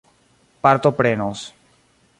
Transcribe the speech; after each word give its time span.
partoprenos 0.61 1.53